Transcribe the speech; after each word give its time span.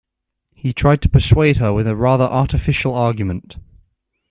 He 0.55 0.73
tried 0.73 1.03
to 1.03 1.09
persuade 1.09 1.57
her 1.57 1.71
with 1.71 1.85
a 1.85 1.95
rather 1.95 2.23
artificial 2.23 2.95
argument 2.95 3.53